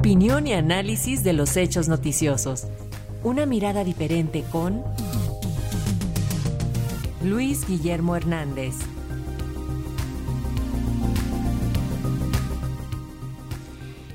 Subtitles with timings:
[0.00, 2.66] Opinión y análisis de los hechos noticiosos.
[3.22, 4.82] Una mirada diferente con
[7.22, 8.76] Luis Guillermo Hernández.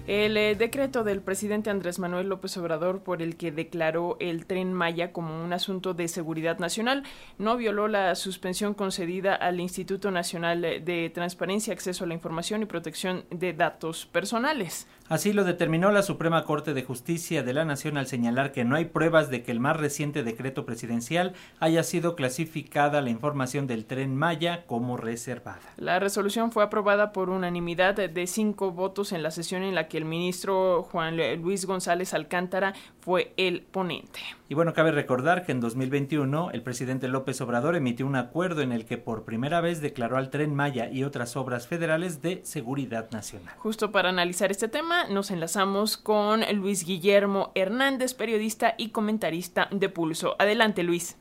[0.08, 4.72] El eh, decreto del presidente Andrés Manuel López Obrador por el que declaró el tren
[4.72, 7.04] Maya como un asunto de seguridad nacional
[7.40, 12.66] no violó la suspensión concedida al Instituto Nacional de Transparencia, Acceso a la Información y
[12.66, 14.88] Protección de Datos Personales.
[15.08, 18.76] Así lo determinó la Suprema Corte de Justicia de la Nación al señalar que no
[18.76, 23.86] hay pruebas de que el más reciente decreto presidencial haya sido clasificada la información del
[23.86, 25.62] tren Maya como reservada.
[25.78, 29.98] La resolución fue aprobada por unanimidad de cinco votos en la sesión en la que
[30.00, 34.22] el ministro Juan Luis González Alcántara fue el ponente.
[34.48, 38.72] Y bueno, cabe recordar que en 2021 el presidente López Obrador emitió un acuerdo en
[38.72, 43.10] el que por primera vez declaró al tren Maya y otras obras federales de seguridad
[43.12, 43.56] nacional.
[43.58, 49.90] Justo para analizar este tema, nos enlazamos con Luis Guillermo Hernández, periodista y comentarista de
[49.90, 50.36] Pulso.
[50.40, 51.18] Adelante, Luis.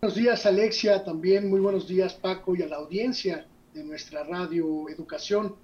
[0.00, 1.02] Buenos días, Alexia.
[1.02, 5.56] También muy buenos días, Paco, y a la audiencia de nuestra radio Educación.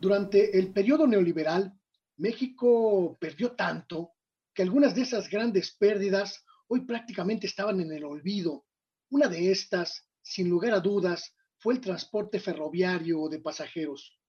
[0.00, 1.72] Durante el periodo neoliberal,
[2.16, 4.12] México perdió tanto
[4.52, 8.66] que algunas de esas grandes pérdidas hoy prácticamente estaban en el olvido.
[9.10, 14.19] Una de estas, sin lugar a dudas, fue el transporte ferroviario de pasajeros,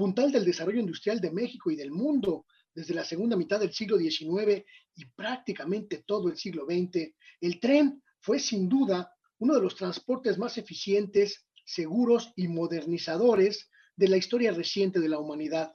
[0.00, 3.98] puntal del desarrollo industrial de México y del mundo desde la segunda mitad del siglo
[3.98, 4.64] XIX
[4.96, 7.12] y prácticamente todo el siglo XX.
[7.38, 14.08] El tren fue sin duda uno de los transportes más eficientes, seguros y modernizadores de
[14.08, 15.74] la historia reciente de la humanidad.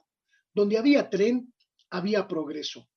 [0.52, 1.54] Donde había tren,
[1.90, 2.88] había progreso.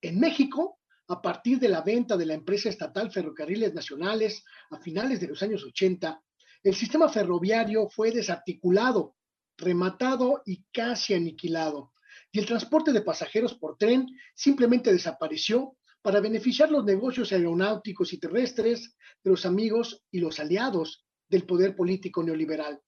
[0.00, 5.18] En México, a partir de la venta de la empresa estatal Ferrocarriles Nacionales a finales
[5.18, 6.22] de los años 80,
[6.62, 9.16] el sistema ferroviario fue desarticulado,
[9.58, 11.92] rematado y casi aniquilado.
[12.32, 18.18] Y el transporte de pasajeros por tren simplemente desapareció para beneficiar los negocios aeronáuticos y
[18.18, 22.80] terrestres de los amigos y los aliados del poder político neoliberal.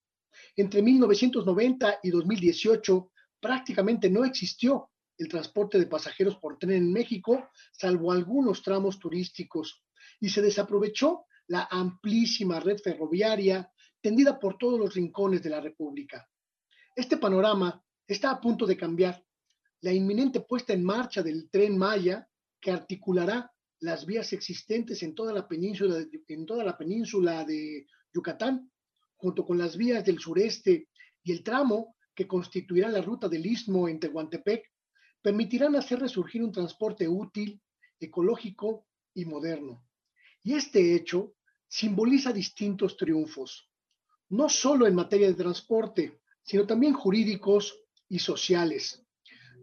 [0.56, 7.50] Entre 1990 y 2018 prácticamente no existió el transporte de pasajeros por tren en México,
[7.72, 9.82] salvo algunos tramos turísticos,
[10.18, 16.29] y se desaprovechó la amplísima red ferroviaria tendida por todos los rincones de la República.
[17.00, 19.24] Este panorama está a punto de cambiar.
[19.80, 22.28] La inminente puesta en marcha del tren Maya,
[22.60, 25.94] que articulará las vías existentes en toda la península,
[27.46, 28.70] de Yucatán,
[29.16, 30.88] junto con las vías del sureste
[31.22, 34.62] y el tramo que constituirá la ruta del istmo en Tehuantepec,
[35.22, 37.62] permitirán hacer resurgir un transporte útil,
[37.98, 39.86] ecológico y moderno.
[40.42, 41.32] Y este hecho
[41.66, 43.70] simboliza distintos triunfos,
[44.28, 47.78] no solo en materia de transporte, sino también jurídicos
[48.08, 49.04] y sociales.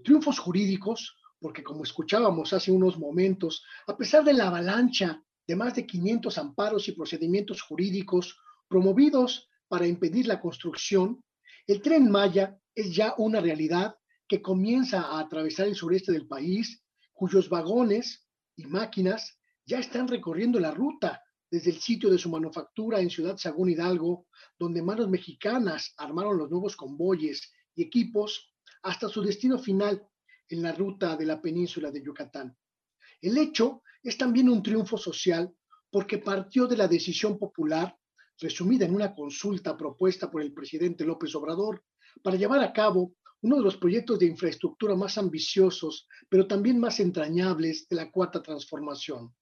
[0.04, 5.76] Triunfos jurídicos, porque como escuchábamos hace unos momentos, a pesar de la avalancha de más
[5.76, 8.38] de 500 amparos y procedimientos jurídicos
[8.68, 11.24] promovidos para impedir la construcción,
[11.66, 13.96] el tren Maya es ya una realidad
[14.28, 16.84] que comienza a atravesar el sureste del país,
[17.14, 23.00] cuyos vagones y máquinas ya están recorriendo la ruta desde el sitio de su manufactura
[23.00, 24.28] en Ciudad Sagún Hidalgo,
[24.60, 28.54] donde manos mexicanas armaron los nuevos convoyes y equipos,
[28.84, 30.06] hasta su destino final
[30.50, 32.56] en la ruta de la península de Yucatán.
[33.22, 35.54] El hecho es también un triunfo social
[35.90, 37.98] porque partió de la decisión popular,
[38.40, 41.84] resumida en una consulta propuesta por el presidente López Obrador,
[42.22, 47.00] para llevar a cabo uno de los proyectos de infraestructura más ambiciosos, pero también más
[47.00, 49.34] entrañables de la cuarta transformación.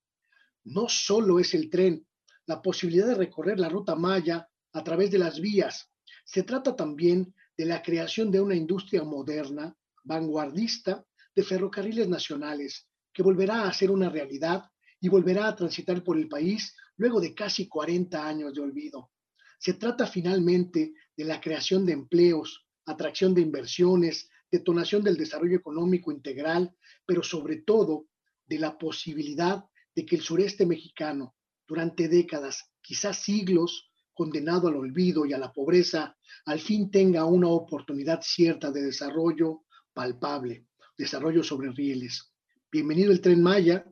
[0.66, 2.06] No solo es el tren,
[2.48, 5.90] la posibilidad de recorrer la ruta Maya a través de las vías,
[6.26, 11.06] se trata también de la creación de una industria moderna, vanguardista,
[11.36, 14.64] de ferrocarriles nacionales, que volverá a ser una realidad
[15.00, 19.12] y volverá a transitar por el país luego de casi 40 años de olvido.
[19.60, 26.12] Se trata finalmente de la creación de empleos, atracción de inversiones, detonación del desarrollo económico
[26.12, 26.76] integral,
[27.06, 28.08] pero sobre todo
[28.46, 29.66] de la posibilidad
[29.96, 31.36] de que el sureste mexicano,
[31.68, 37.50] durante décadas, quizás siglos, condenado al olvido y a la pobreza, al fin tenga una
[37.50, 39.64] oportunidad cierta de desarrollo
[39.94, 42.34] palpable, desarrollo sobre rieles.
[42.72, 43.86] Bienvenido el tren Maya,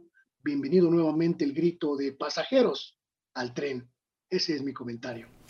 [0.44, 3.00] bienvenido nuevamente el grito de pasajeros
[3.34, 3.90] al tren.
[4.30, 5.43] Ese es mi comentario.